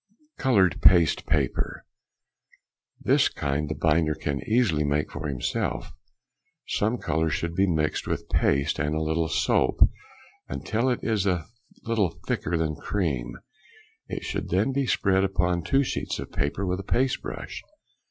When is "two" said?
15.61-15.83